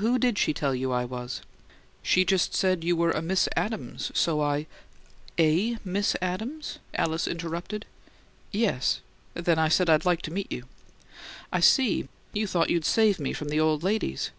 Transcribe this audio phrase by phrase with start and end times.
[0.00, 1.40] "Who did she tell you I was?"
[2.02, 4.66] "She just said you were a Miss Adams, so I"
[5.38, 7.86] "'A' Miss Adams?" Alice interrupted.
[8.50, 8.98] "Yes.
[9.34, 10.64] Then I said I'd like to meet you."
[11.52, 12.08] "I see.
[12.32, 14.32] You thought you'd save me from the old ladies."